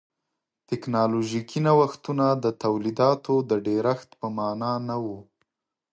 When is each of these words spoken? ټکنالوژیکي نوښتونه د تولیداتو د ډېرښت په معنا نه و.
ټکنالوژیکي 0.69 1.59
نوښتونه 1.65 2.25
د 2.43 2.45
تولیداتو 2.63 3.33
د 3.49 3.51
ډېرښت 3.67 4.09
په 4.19 4.27
معنا 4.37 4.73
نه 4.87 4.95
و. 5.05 5.07